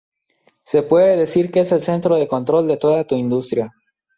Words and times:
Se 0.63 0.81
puede 0.81 1.15
decir 1.15 1.51
que 1.51 1.59
es 1.59 1.71
el 1.71 1.83
centro 1.83 2.15
de 2.15 2.27
control 2.27 2.67
de 2.67 2.77
toda 2.77 3.05
tu 3.05 3.13
industria. 3.13 3.71